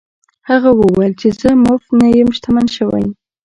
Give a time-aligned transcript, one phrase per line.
[0.49, 3.05] هغه وویل چې زه مفت نه یم شتمن شوی.